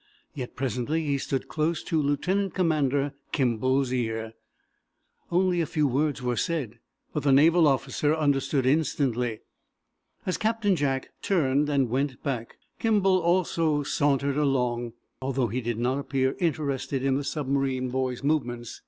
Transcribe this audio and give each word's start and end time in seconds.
Yet, 0.33 0.55
presently, 0.55 1.15
stood 1.19 1.47
close 1.47 1.83
to 1.83 2.01
Lieutenant 2.01 2.55
Commander 2.55 3.13
Kimball's 3.31 3.93
ear. 3.93 4.33
Only 5.31 5.61
a 5.61 5.67
few 5.67 5.85
words 5.87 6.23
were 6.23 6.35
said, 6.35 6.79
but 7.13 7.21
the 7.21 7.31
naval 7.31 7.67
officer 7.67 8.15
understood 8.15 8.65
instantly. 8.65 9.41
As 10.25 10.37
Captain 10.37 10.75
Jack 10.75 11.11
turned 11.21 11.69
and 11.69 11.87
went 11.87 12.23
back, 12.23 12.55
Kimball 12.79 13.19
also 13.21 13.83
sauntered 13.83 14.37
along, 14.37 14.93
although 15.21 15.49
he 15.49 15.61
did 15.61 15.77
not 15.77 15.99
appear 15.99 16.35
interested 16.39 17.03
in 17.05 17.13
the 17.15 17.23
submarine 17.23 17.89
boy's 17.89 18.23
movements. 18.23 18.79